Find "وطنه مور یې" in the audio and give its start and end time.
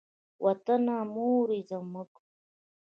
0.45-1.61